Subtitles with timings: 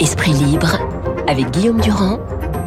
[0.00, 0.78] Esprit libre
[1.28, 2.18] avec Guillaume Durand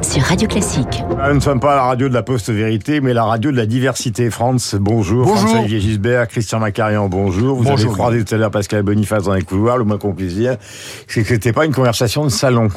[0.02, 1.04] sur Radio Classique.
[1.20, 3.66] Ah, Nous ne sommes pas la radio de la post-vérité, mais la radio de la
[3.66, 4.30] diversité.
[4.30, 5.26] France, bonjour.
[5.26, 5.38] Bonjour.
[5.38, 7.58] François-Xavier Gisbert, Christian Macarian, bonjour.
[7.58, 7.88] Vous Bonjour.
[7.92, 9.78] avez croisé tout à l'heure Pascal Boniface dans les couloirs.
[9.78, 10.58] Le moins qu'on puisse dire,
[11.08, 12.70] c'est que c'était pas une conversation de salon.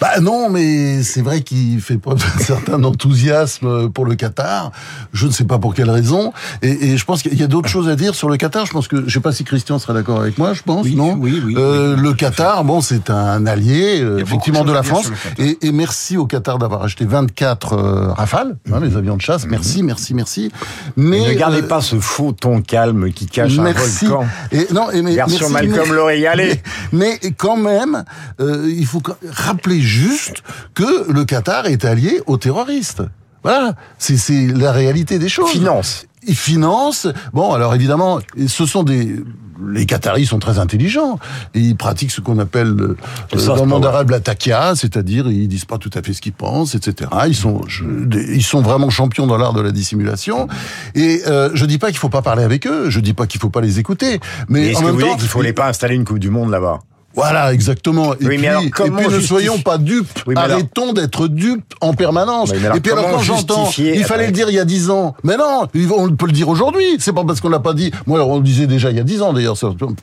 [0.00, 4.72] Bah non, mais c'est vrai qu'il fait preuve d'un certain enthousiasme pour le Qatar.
[5.12, 6.32] Je ne sais pas pour quelle raison.
[6.62, 8.64] Et, et je pense qu'il y a d'autres choses à dire sur le Qatar.
[8.66, 10.94] Je pense que, je sais pas si Christian sera d'accord avec moi, je pense, Oui,
[10.96, 11.16] non?
[11.20, 15.10] oui, oui, Euh, Le Qatar, bon, c'est un allié, euh, y effectivement, de la France.
[15.38, 19.46] Et, et merci au Qatar d'avoir acheté 24 euh, Rafales, hein, les avions de chasse.
[19.46, 20.50] Merci, merci, merci.
[20.96, 24.06] Mais ne gardez euh, pas ce faux ton calme qui cache Merci.
[24.06, 24.26] un volcan.
[24.52, 26.60] Et non, et mais, Version merci, Malcolm mais- Lowry, allez.
[26.92, 28.04] Mais, mais quand même,
[28.40, 30.42] euh, il faut rappeler juste
[30.74, 33.02] que le Qatar est allié aux terroristes.
[33.42, 35.50] Voilà, c'est la réalité des choses.
[35.50, 36.06] Finance.
[36.26, 37.06] Ils financent.
[37.32, 39.16] Bon, alors évidemment, ce sont des
[39.74, 41.18] les Qataris sont très intelligents
[41.52, 42.96] et ils pratiquent ce qu'on appelle euh,
[43.34, 46.22] Le dans le monde arabe la takia, c'est-à-dire ils disent pas tout à fait ce
[46.22, 47.10] qu'ils pensent, etc.
[47.26, 47.84] Ils sont je-
[48.32, 50.48] ils sont vraiment champions dans l'art de la dissimulation.
[50.94, 53.38] Et euh, je dis pas qu'il faut pas parler avec eux, je dis pas qu'il
[53.40, 55.68] faut pas les écouter, mais Et est-ce que vous voulez temps, qu'il faut les pas
[55.68, 56.78] installer une Coupe du Monde là-bas?
[57.14, 58.14] Voilà, exactement.
[58.14, 60.06] Et Oui, puis, alors, et comment puis ne justifie- soyons pas dupes.
[60.26, 62.50] Oui, mais alors- Arrêtons d'être dupes en permanence.
[62.50, 64.58] Oui, mais alors, et puis alors quand j'entends, justifier- il fallait le dire il y
[64.58, 65.14] a dix ans.
[65.24, 65.66] Mais non,
[65.96, 66.84] on peut le dire aujourd'hui.
[66.98, 67.90] C'est pas parce qu'on l'a pas dit.
[68.06, 69.56] Moi, on le disait déjà il y a dix ans d'ailleurs.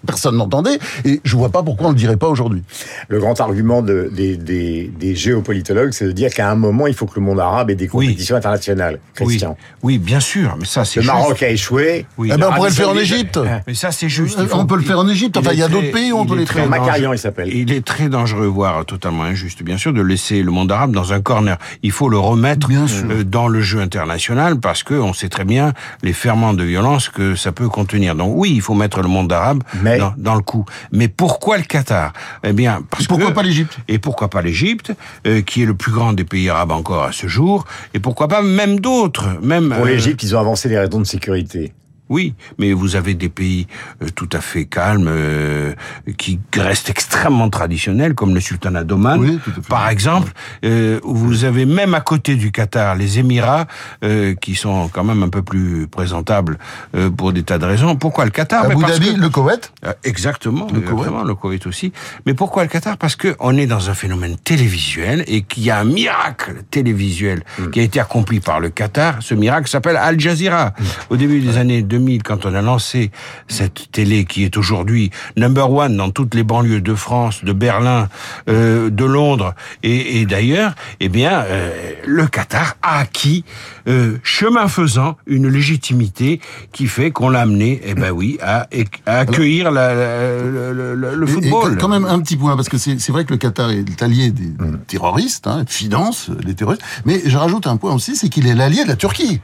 [0.06, 0.80] Personne n'entendait.
[1.06, 2.64] Et je vois pas pourquoi on le dirait pas aujourd'hui.
[3.08, 6.94] Le grand argument de- des, des, des géopolitologues, c'est de dire qu'à un moment, il
[6.94, 8.08] faut que le monde arabe ait des Oui.
[8.08, 9.00] compétitions internationales.
[9.16, 9.58] Christian.
[9.84, 11.14] Oui, oui, bien sûr, mais ça c'est Le juste.
[11.14, 12.06] Maroc a échoué.
[12.18, 13.40] Oui, eh ben, on pourrait le faire en Égypte.
[13.66, 14.40] Mais ça c'est juste.
[14.40, 15.38] Euh, on peut le faire en Égypte.
[15.38, 16.68] Enfin, il y a d'autres pays où on peut les faire.
[17.14, 17.54] Il s'appelle.
[17.54, 21.14] Il est très dangereux, voire totalement injuste, bien sûr, de laisser le monde arabe dans
[21.14, 21.58] un corner.
[21.84, 25.74] Il faut le remettre euh, dans le jeu international parce que on sait très bien
[26.04, 28.16] les ferments de violence que ça peut contenir.
[28.16, 30.66] Donc oui, il faut mettre le monde arabe Mais- dans, dans le coup.
[30.92, 32.14] Mais pourquoi le Qatar?
[32.44, 33.78] Eh bien, parce Pourquoi que- pas l'Égypte?
[33.88, 34.92] Et pourquoi pas l'Égypte,
[35.26, 37.66] euh, qui est le plus grand des pays arabes encore à ce jour?
[37.94, 41.06] Et pourquoi pas même d'autres, même Pour euh, l'Égypte, ils ont avancé des raisons de
[41.06, 41.74] sécurité.
[42.10, 43.68] Oui, mais vous avez des pays
[44.02, 45.74] euh, tout à fait calmes euh,
[46.18, 50.32] qui restent extrêmement traditionnels, comme le sultanat d'Oman, Oui, par exemple.
[50.66, 53.68] Euh, où vous avez même à côté du Qatar les Émirats,
[54.04, 56.58] euh, qui sont quand même un peu plus présentables
[56.96, 57.96] euh, pour des tas de raisons.
[57.96, 58.66] Pourquoi le Qatar?
[58.66, 59.72] Abu Dhabi, que- le Koweït.
[59.86, 61.92] euh, Exactement, Le exactement, le Koweït aussi.
[62.26, 62.98] Mais pourquoi le Qatar?
[62.98, 67.44] Parce que on est dans un phénomène télévisuel et qu'il y a un miracle télévisuel
[67.60, 67.70] Mm.
[67.72, 69.18] qui a été accompli par le Qatar.
[69.22, 70.74] Ce miracle s'appelle Al Jazeera.
[70.80, 70.84] Mm.
[71.10, 73.12] Au début des années 2000, quand on a lancé
[73.48, 78.10] cette télé qui est aujourd'hui number one dans toutes les banlieues de France, de Berlin,
[78.50, 79.54] euh, de Londres
[79.84, 81.72] et, et d'ailleurs, eh bien, euh,
[82.06, 83.44] le Qatar a acquis,
[83.88, 86.40] euh, chemin faisant, une légitimité
[86.72, 88.68] qui fait qu'on l'a amené, eh ben oui, à,
[89.06, 91.78] à accueillir la- la- le, le- le- le Et- et football.
[91.78, 94.32] quand même un petit point, parce que c'est c'est vrai que le Qatar est allié
[94.32, 94.80] des Mm.
[94.88, 98.84] terroristes, hein, finance les terroristes, mais je rajoute un point aussi, c'est qu'il est l'allié
[98.84, 99.42] de la Turquie.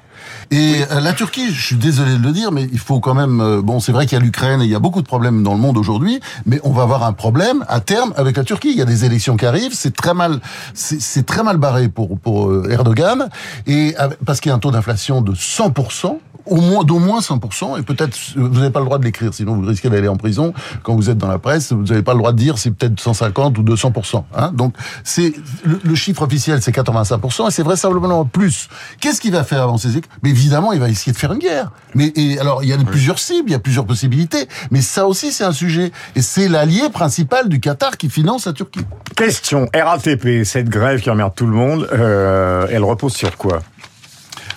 [0.51, 3.41] Et euh, la Turquie, je suis désolé de le dire, mais il faut quand même...
[3.41, 5.43] euh, bon, c'est vrai qu'il y a l'Ukraine et il y a beaucoup de problèmes
[5.43, 8.71] dans le monde aujourd'hui, mais on va avoir un problème à terme avec la Turquie.
[8.71, 10.39] Il y a des élections qui arrivent, c'est très mal,
[10.73, 13.29] c'est très mal barré pour pour euh, Erdogan,
[13.67, 13.95] et
[14.25, 16.17] parce qu'il y a un taux d'inflation de 100%.
[16.45, 19.55] Au moins, d'au moins 100%, et peut-être, vous n'avez pas le droit de l'écrire, sinon
[19.55, 20.53] vous risquez d'aller en prison.
[20.83, 22.99] Quand vous êtes dans la presse, vous n'avez pas le droit de dire c'est peut-être
[22.99, 24.23] 150 ou 200%.
[24.35, 25.33] Hein Donc, c'est,
[25.63, 28.67] le, le chiffre officiel, c'est 85%, et c'est vraisemblablement plus.
[28.99, 31.71] Qu'est-ce qu'il va faire élections Mais évidemment, il va essayer de faire une guerre.
[31.95, 35.07] Mais, et alors, il y a plusieurs cibles, il y a plusieurs possibilités, mais ça
[35.07, 35.91] aussi, c'est un sujet.
[36.15, 38.85] Et c'est l'allié principal du Qatar qui finance la Turquie.
[39.15, 43.61] Question, RATP, cette grève qui emmerde tout le monde, euh, elle repose sur quoi?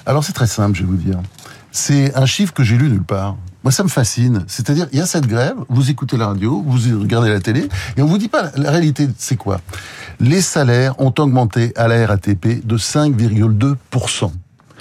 [0.06, 1.18] Alors c'est très simple, je vais vous dire.
[1.78, 3.37] C'est un chiffre que j'ai lu nulle part.
[3.62, 4.44] Moi, ça me fascine.
[4.47, 8.03] C'est-à-dire, il y a cette grève, vous écoutez la radio, vous regardez la télé, et
[8.03, 9.60] on vous dit pas la réalité, c'est quoi?
[10.19, 14.31] Les salaires ont augmenté à la RATP de 5,2%.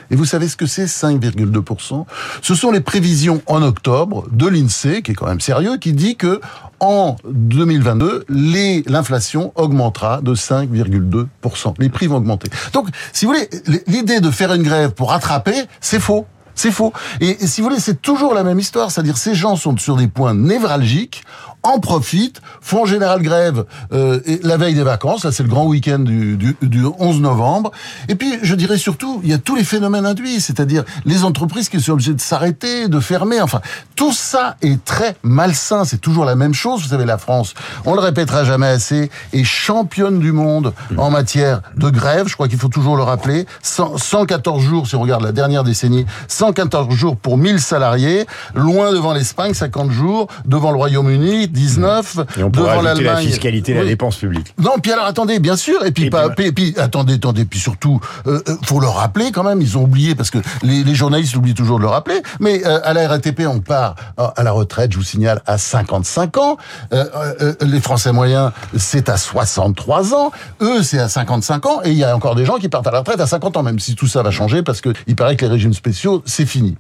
[0.10, 2.06] Et vous savez ce que c'est 5,2%
[2.42, 6.16] Ce sont les prévisions en octobre de l'INSEE, qui est quand même sérieux, qui dit
[6.16, 6.40] que
[6.80, 11.74] en 2022, les- l'inflation augmentera de 5,2%.
[11.80, 12.50] Les prix vont augmenter.
[12.72, 13.50] Donc, si vous voulez,
[13.88, 16.26] l'idée de faire une grève pour rattraper, c'est faux.
[16.56, 16.94] C'est faux.
[17.20, 18.90] Et, si vous voulez, c'est toujours la même histoire.
[18.90, 21.24] C'est-à-dire, ces gens sont sur des points névralgiques,
[21.66, 25.26] en profitent, font général grève euh, la veille des vacances.
[25.26, 27.72] Là, c'est le grand week-end du, du, du 11 novembre.
[28.08, 31.70] Et puis, je dirais surtout, il y a tous les phénomènes induits, c'est-à-dire les entreprises
[31.70, 33.42] qui sont obligées de s'arrêter, de fermer.
[33.42, 33.62] Enfin,
[33.96, 35.84] tout ça est très malsain.
[35.86, 36.84] C'est toujours la même chose.
[36.84, 37.54] Vous savez, la France,
[37.86, 42.28] on le répétera jamais assez, est championne du monde en matière de grève.
[42.28, 43.46] Je crois qu'il faut toujours le rappeler.
[43.64, 48.92] 100 114 jours, si on regarde la dernière décennie, 114 jours pour 1000 salariés, loin
[48.92, 53.26] devant l'Espagne, 50 jours, devant le Royaume-Uni, 19 Et on devant ajouter la l'Allemagne.
[53.28, 53.88] fiscalité la Oui.
[53.88, 54.54] dépense publique.
[54.62, 57.46] Non, puis alors attendez, bien sûr, et puis Et pas, puis- puis, puis, attendez, attendez,
[57.46, 60.84] puis surtout, euh, euh, faut le rappeler quand même, ils ont oublié parce que les,
[60.84, 62.22] les journalistes oublient toujours de le rappeler.
[62.40, 66.38] Mais euh, à la RATP, on part à la retraite, je vous signale, à 55
[66.38, 66.58] ans.
[66.94, 70.32] Euh, les Français moyens, c'est à 63 ans.
[70.62, 72.92] Eux, c'est à 55 ans, et il y a encore des gens qui partent à
[72.92, 75.36] la retraite à 50 ans, même si tout ça va changer parce que il paraît
[75.36, 76.76] que les régimes spéciaux, c'est fini.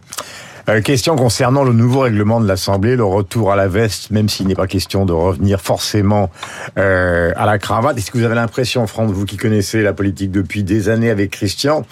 [0.67, 4.47] Euh, question concernant le nouveau règlement de l'Assemblée, le retour à la veste, même s'il
[4.47, 6.31] n'est pas question de revenir forcément
[6.79, 7.97] euh, à la cravate.
[7.97, 11.29] Est-ce que vous avez l'impression, Franck, vous qui connaissez la politique depuis des années avec
[11.31, 11.85] Christian,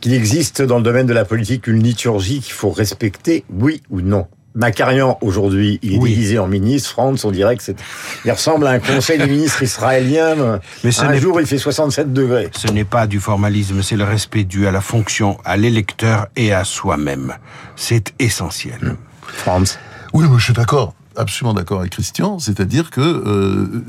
[0.00, 4.02] qu'il existe dans le domaine de la politique une liturgie qu'il faut respecter, oui ou
[4.02, 4.26] non?
[4.54, 6.10] Macarian, aujourd'hui, il est Oui.
[6.10, 6.90] déguisé en ministre.
[6.90, 7.76] Franz, on dirait que c'est,
[8.24, 10.58] il ressemble à un conseil des ministres israélien.
[10.82, 12.50] Mais ce un jour, il fait 67 degrés.
[12.56, 16.52] Ce n'est pas du formalisme, c'est le respect dû à la fonction, à l'électeur et
[16.52, 17.34] à soi-même.
[17.76, 18.96] C'est essentiel.
[19.22, 19.78] Franz.
[20.12, 20.94] Oui, moi, je suis d'accord.
[21.16, 23.82] Absolument d'accord avec Christian, c'est-à-dire que euh,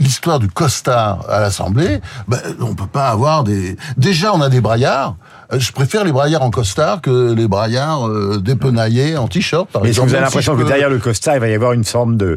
[0.00, 3.76] l'histoire du costard à l'Assemblée, ben, on peut pas avoir des.
[3.96, 5.16] Déjà, on a des braillards.
[5.52, 9.82] Euh, Je préfère les braillards en costard que les braillards euh, dépenaillés en t-shirt, par
[9.82, 10.08] Mais exemple.
[10.08, 12.16] vous avez si l'impression que peux- derrière le costard, il va y avoir une forme
[12.16, 12.36] de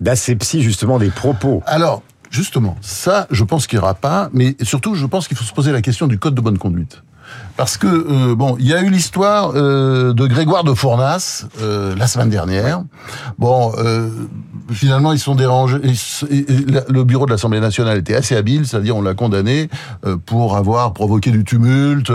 [0.00, 4.94] d'asepsie justement des propos Alors, justement, ça, je pense qu'il n'y aura pas, mais surtout,
[4.94, 7.02] je pense qu'il faut se poser la question du code de bonne conduite.
[7.56, 11.94] Parce que, euh, bon, il y a eu l'histoire euh, de Grégoire de Fournas euh,
[11.96, 12.82] la semaine dernière.
[13.38, 13.72] Bon,
[14.70, 15.78] finalement, ils sont dérangés.
[15.82, 19.68] ils le bureau de l'Assemblée nationale était assez habile, c'est-à-dire on l'a condamné
[20.26, 22.10] pour avoir provoqué du tumulte.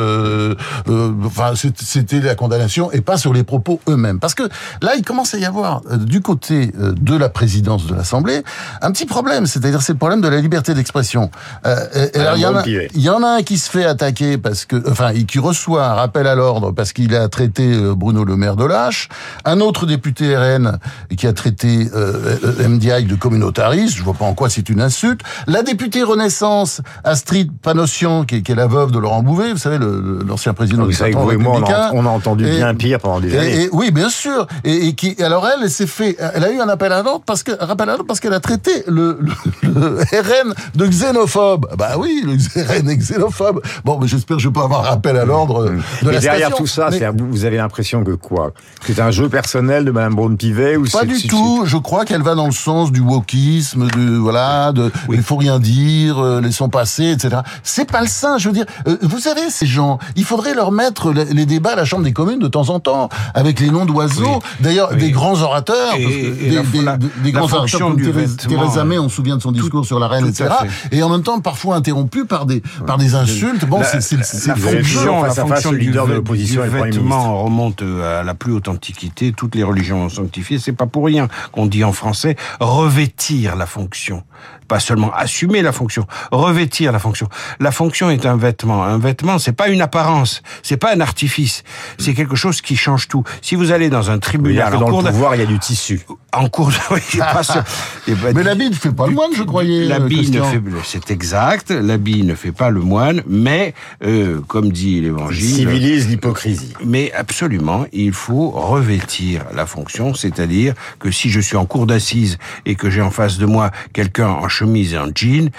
[1.25, 4.19] Enfin, c'était la condamnation et pas sur les propos eux-mêmes.
[4.19, 4.43] Parce que
[4.81, 8.43] là, il commence à y avoir du côté de la présidence de l'Assemblée
[8.81, 11.31] un petit problème, c'est-à-dire c'est le problème de la liberté d'expression.
[11.63, 12.89] Alors, il y en a- Braun-Pivet.
[12.95, 15.85] il y en a un qui se fait attaquer parce que, enfin, et qui reçoit
[15.85, 19.09] un rappel à l'ordre parce qu'il a traité euh, Bruno Le Maire de lâche.
[19.45, 20.77] Un autre député RN
[21.17, 23.95] qui a traité euh, MDI de communautariste.
[23.97, 25.21] Je vois pas en quoi c'est une insulte.
[25.47, 29.57] La députée Renaissance, Astrid Panossian, qui est, qui est la veuve de Laurent Bouvet, vous
[29.57, 31.89] savez, l'ancien président Vous du Parti républicain.
[31.93, 33.53] on a entendu Et- bien pire pendant des années.
[33.55, 34.47] Et, et- oui, bien sûr.
[34.63, 37.43] Et, qui, alors elle, elle s'est fait, elle a eu un appel à l'ordre parce
[37.43, 39.19] que, rappel à l'ordre parce qu'elle a traité le,
[39.61, 41.67] le, le RN de xénophobe.
[41.77, 42.33] Bah oui, le
[42.79, 43.61] RN est xénophobe.
[43.83, 46.19] Bon, mais j'espère que je vais pas avoir un rappel à l'ordre de Mais la
[46.19, 46.57] derrière station.
[46.63, 48.51] tout ça, Mais vous avez l'impression que quoi?
[48.85, 51.63] C'est un jeu personnel de Madame Braun-Pivet ou pas du tout.
[51.65, 55.59] Je crois qu'elle va dans le sens du wokisme, de voilà, de il faut rien
[55.59, 57.37] dire, euh, laissons passer, etc.
[57.63, 58.37] C'est pas le sein.
[58.37, 61.75] Je veux dire, euh, vous savez, ces gens, il faudrait leur mettre les, débats à
[61.75, 64.23] la Chambre des communes de temps en temps avec les noms d'oiseaux.
[64.25, 64.49] Oui.
[64.59, 64.99] D'ailleurs, Oui.
[64.99, 68.01] des grands orateurs, Et- et des, la- des- la- des- des la grands orateurs comme
[68.01, 70.49] Theresa May, on se souvient de son discours sur la reine, etc.
[70.91, 73.65] Et en même temps, parfois interrompu par des par des insultes.
[73.65, 76.69] Bon, La- c'est c'est la fonction, face la à face du, leader de l'opposition et
[76.69, 79.31] le vêtement remonte euh, à la plus haute antiquité.
[79.31, 80.59] Toutes les religions ont sanctifié.
[80.59, 84.23] C'est pas pour rien qu'on dit en français revêtir la fonction.
[84.67, 87.27] Pas seulement assumer la fonction, revêtir la fonction.
[87.59, 88.83] La fonction est un vêtement.
[88.83, 91.63] Un vêtement, c'est pas une apparence, c'est pas un artifice.
[91.97, 93.23] C'est quelque chose qui change tout.
[93.41, 95.47] Si vous allez dans un tribunal en dans cours le de- pouvoir, il y a
[95.47, 96.01] du tissu.
[96.31, 96.75] en cours de...
[96.91, 97.63] oui, pas sûr.
[98.07, 99.85] Ben, Mais l'habit ne fait pas le moine, je croyais.
[99.85, 101.69] L'habit ne fait, c'est exact.
[101.71, 103.73] L'habit ne fait pas le moine, mais
[104.03, 106.73] euh, comme dit Il l'Évangile, civilise l'hypocrisie.
[106.85, 112.37] mais absolument, il faut revêtir la fonction, c'est-à-dire que si je suis en cour d'assises
[112.65, 115.49] et que j'ai en face de moi quelqu'un en chemise et en jean,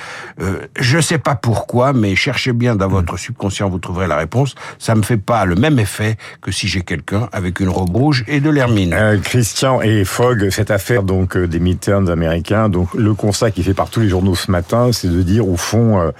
[0.40, 4.54] euh, je sais pas pourquoi, mais cherchez bien dans votre subconscient, vous trouverez la réponse.
[4.78, 8.24] Ça me fait pas le même effet que si j'ai quelqu'un avec une robe rouge
[8.28, 8.94] et de l'hermine.
[8.94, 13.62] Euh, Christian et Fogg, cette affaire donc euh, des midterms américains, donc le constat qui
[13.62, 16.10] fait par tous les journaux ce matin, c'est de dire au fond, euh,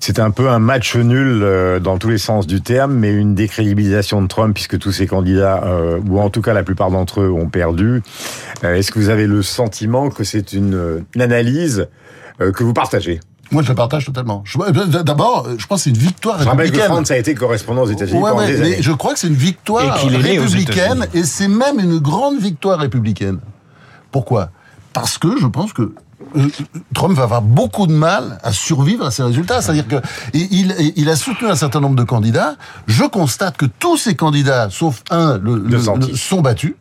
[0.00, 1.44] c'est un peu un match nul
[1.82, 5.64] dans tous les sens du terme, mais une décrédibilisation de Trump puisque tous ces candidats,
[6.06, 8.02] ou en tout cas la plupart d'entre eux, ont perdu.
[8.62, 11.88] Est-ce que vous avez le sentiment que c'est une, analyse
[12.38, 14.44] que vous partagez Moi, je la partage totalement.
[14.60, 16.90] Euh, D'abord, euh, je pense que c'est une victoire Je rappelle que républicaine.
[16.92, 18.76] Franz a été correspondant aux États-Unis Ouais, pendant ouais, des mais années.
[18.82, 23.38] je crois que c'est une victoire Et républicaine et c'est même une grande victoire républicaine.
[24.12, 24.50] Pourquoi?
[24.92, 25.92] Parce que je pense que
[26.36, 26.46] euh,
[26.94, 29.62] Trump va avoir beaucoup de mal à survivre à ces résultats.
[29.62, 29.96] C'est-à-dire que
[30.34, 32.56] il, a soutenu un certain nombre de candidats.
[32.86, 36.74] Je constate que tous ces candidats, sauf un, le, le- le- sont battus.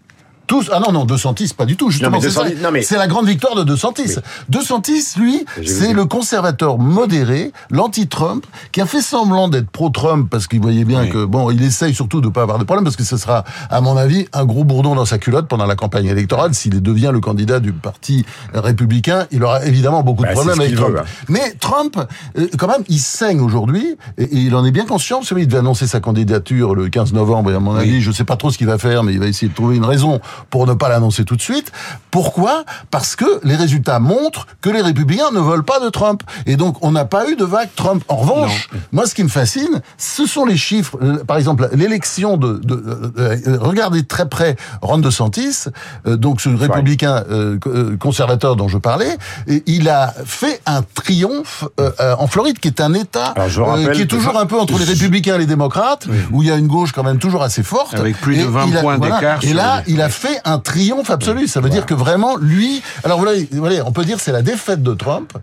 [0.48, 2.20] Tous, ah non, non, De Santis, pas du tout, justement.
[2.22, 4.16] c'est mais- la grande victoire de De Santis.
[4.48, 10.48] De Santis, lui, c'est le conservateur modéré, l'anti-Trump, qui a fait semblant d'être pro-Trump parce
[10.48, 11.10] qu'il voyait bien Oui.
[11.10, 13.82] que, bon, il essaye surtout de pas avoir de problème parce que ce sera, à
[13.82, 16.54] mon avis, un gros bourdon dans sa culotte pendant la campagne électorale.
[16.54, 20.76] S'il devient le candidat du parti républicain, il aura évidemment beaucoup de Bah, problèmes avec
[20.76, 20.94] Trump.
[20.96, 21.06] veut, hein.
[21.30, 21.98] Mais Trump,
[22.38, 25.22] euh, quand même, il saigne aujourd'hui et, il en est bien conscient.
[25.24, 27.82] Savez, il devait annoncer sa candidature le 15 novembre et à mon Oui.
[27.82, 29.76] avis, je sais pas trop ce qu'il va faire, mais il va essayer de trouver
[29.76, 31.72] une raison pour ne pas l'annoncer tout de suite.
[32.12, 32.64] Pourquoi?
[32.92, 36.24] Parce que les résultats montrent que les républicains ne veulent pas de Trump.
[36.46, 38.04] Et donc, on n'a pas eu de vague Trump.
[38.08, 40.98] En revanche, moi, ce qui me fascine, ce sont les chiffres.
[41.02, 42.60] Euh, Par exemple, l'élection de...
[42.64, 42.74] de
[43.18, 45.66] euh, euh, regardez très près Ron DeSantis,
[46.08, 49.18] euh, donc ce républicain euh, co- conservateur dont je parlais,
[49.48, 53.92] et il a fait un triomphe euh, en Floride, qui est un État euh, rappelle
[53.96, 56.56] qui est toujours un peu entre les républicains et les démocrates, où il y a
[56.56, 57.96] une gauche quand même toujours assez forte.
[57.96, 60.60] Avec plus de Et 20 il a- points d'écart Et là, il a fait un
[60.60, 61.48] triomphe absolu.
[61.48, 62.82] Ça veut dire que vraiment, lui...
[63.04, 65.34] Alors voilà, voilà, on peut dire que c'est la défaite de Trump.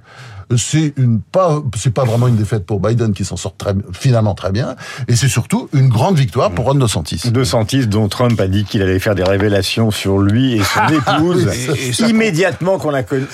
[0.59, 4.35] C'est une pas c'est pas vraiment une défaite pour Biden qui s'en sort très, finalement
[4.35, 4.77] très bien
[5.09, 7.31] et c'est surtout une grande victoire pour Ron DeSantis.
[7.31, 10.95] De Santis, dont Trump a dit qu'il allait faire des révélations sur lui et son
[11.19, 13.25] épouse, Et- immédiatement qu'on a connu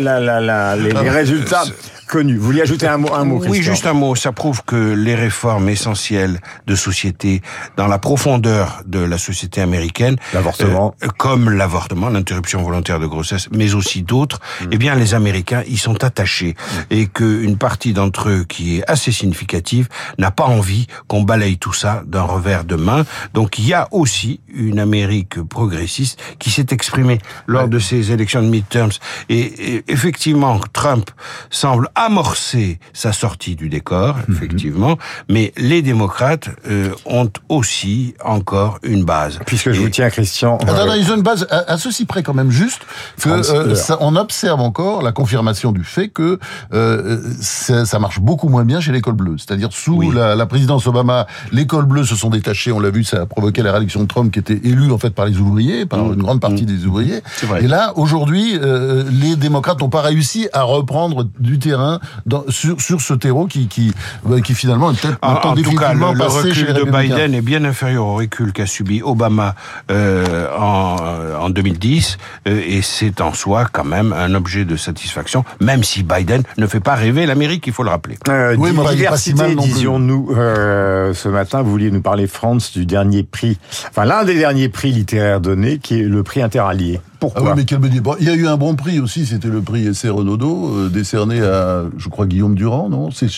[0.00, 1.62] la- la- la- les, les résultats
[2.08, 2.36] connus.
[2.36, 4.16] Vous vouliez ajouter un mot, un mot Oui, Christian juste un mot.
[4.16, 7.42] Ça prouve que les réformes essentielles de société,
[7.76, 10.94] dans la profondeur de la société américaine, L'avortement.
[11.04, 14.40] euh, comme l'avortement, l'interruption volontaire de grossesse, mais aussi d'autres,
[14.72, 16.56] eh bien, les Américains y sont attachés
[16.90, 19.88] et qu'une partie d'entre eux, qui est assez significative,
[20.18, 23.04] n'a pas envie qu'on balaye tout ça d'un revers de main.
[23.34, 28.42] Donc, il y a aussi une Amérique progressiste qui s'est exprimée lors de ces élections
[28.42, 28.92] de midterms.
[29.28, 31.10] Et, et effectivement, Trump
[31.50, 39.04] semble amorcer sa sortie du décor, effectivement, mais les démocrates euh, ont aussi encore une
[39.04, 39.38] base.
[39.46, 40.58] Puisque je Et- vous tiens, Christian.
[40.58, 42.82] Attends, euh, attends, ils ont une base à, à ceci près quand même juste
[43.20, 46.38] que euh, ça- on observe encore la confirmation du fait que
[46.72, 49.36] euh, ça, ça marche beaucoup moins bien chez l'école bleue.
[49.38, 50.10] C'est-à-dire sous Oui.
[50.14, 52.72] la, la présidence Obama, l'école bleue se sont détachées.
[52.72, 55.10] On l'a vu, ça a provoqué la réélection de Trump qui était élu en fait
[55.10, 57.20] par les ouvriers, par une grande partie des ouvriers.
[57.36, 57.64] C'est vrai.
[57.64, 61.87] Et là, aujourd'hui, euh, les démocrates n'ont pas réussi à reprendre du terrain
[62.26, 63.92] dans, sur, sur ce terreau qui, qui,
[64.30, 66.84] euh, qui finalement est peut-être En, tout cas, le, le recul de.
[66.84, 69.54] Biden est bien inférieur au recul qu'a subi Obama
[69.90, 70.96] euh, en,
[71.40, 72.18] en 2010,
[72.48, 76.66] euh, et c'est en soi quand même un objet de satisfaction, même si Biden ne
[76.66, 78.18] fait pas rêver l'Amérique, il faut le rappeler.
[78.28, 79.56] Euh, Oui, si diversité, plus.
[79.56, 83.58] disions-nous, euh, ce matin, vous vouliez nous parler, France, du dernier prix,
[83.90, 87.00] enfin l'un des derniers prix littéraires donnés, qui est le prix interallié.
[87.00, 89.00] Ah Pourquoi oui, mais quel me dit bon, Il y a eu un bon prix
[89.00, 93.10] aussi, c'était le prix Essai Renaudot, euh, décerné à, je crois, Guillaume Durand, non?
[93.10, 93.28] C'est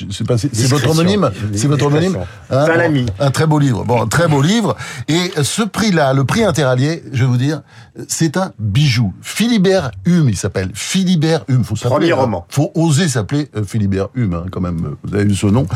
[0.68, 1.30] votre homonyme?
[1.54, 2.26] C'est votre homonyme Discrétion.
[2.50, 3.06] Hein, C'est un bon, ami.
[3.18, 3.84] Un très beau livre.
[3.84, 4.76] Bon, un très beau livre.
[5.08, 7.62] Et ce prix-là, le prix interallié, je vais vous dire,
[8.08, 9.12] c'est un bijou.
[9.22, 10.70] Philibert Hume, il s'appelle.
[10.74, 11.64] Philibert Hume.
[11.64, 12.16] Faut s'appeler, Premier hein.
[12.16, 12.46] roman.
[12.48, 14.96] Faut oser s'appeler euh, Philibert Hume, hein, quand même.
[15.04, 15.66] Vous avez vu ce nom.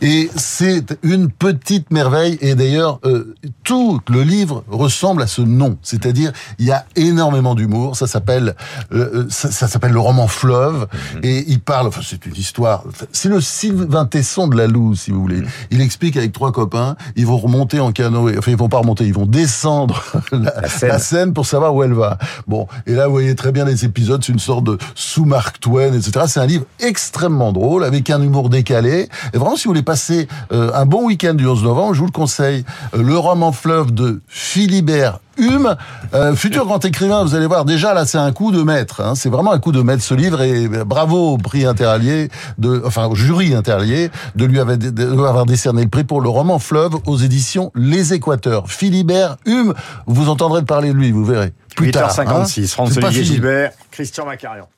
[0.00, 2.38] Et c'est une petite merveille.
[2.40, 5.78] Et d'ailleurs, euh, tout le livre ressemble à ce nom.
[5.82, 7.96] C'est-à-dire, il y a énormément d'humour.
[7.96, 8.54] Ça s'appelle,
[8.92, 10.86] euh, ça, ça s'appelle le roman Fleuve.
[11.22, 12.84] Et il parle, enfin, c'est une histoire.
[13.10, 15.42] C'est le Sylvain Tesson de la Loue, si vous voulez.
[15.70, 18.36] Il explique avec trois copains, ils vont remonter en canoë.
[18.36, 20.02] Enfin, ils vont pas remonter, ils vont descendre
[20.32, 20.88] la, Seine.
[20.90, 22.18] la Seine pour savoir où elle va.
[22.46, 22.66] Bon.
[22.86, 24.22] Et là, vous voyez très bien les épisodes.
[24.22, 26.26] C'est une sorte de sous Mark Twain, etc.
[26.26, 29.08] C'est un livre extrêmement drôle, avec un humour décalé.
[29.32, 32.06] Et vraiment, si vous voulez passer euh, un bon week-end du 11 novembre, je vous
[32.06, 32.64] le conseille.
[32.94, 35.76] Euh, le roman Fleuve de Philibert Hume,
[36.14, 39.14] euh, futur grand écrivain, vous allez voir, déjà là c'est un coup de maître, hein.
[39.14, 42.82] c'est vraiment un coup de maître ce livre et euh, bravo au prix interallié, de,
[42.84, 46.28] enfin au jury interallié de lui avoir, de lui avoir décerné le prix pour le
[46.28, 48.68] roman Fleuve aux éditions Les Équateurs.
[48.70, 49.74] Philibert Hume,
[50.06, 51.52] vous entendrez parler de lui, vous verrez.
[51.76, 52.10] Plus tard.
[52.20, 52.42] hein.
[52.44, 53.34] 8h56, C'est pas François-Olivier fini.
[53.36, 54.68] Gilbert, Christian Macarian.